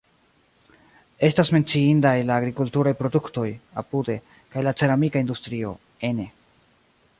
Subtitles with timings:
[1.29, 3.45] Estas menciindaj la agrikulturaj produktoj
[3.83, 4.17] (apude)
[4.55, 5.79] kaj la ceramika industrio
[6.13, 6.29] (ene).